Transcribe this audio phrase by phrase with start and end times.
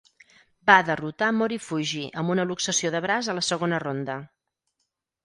[0.69, 4.17] Va derrotar Morifuji amb una luxació de braç a la segona ronda.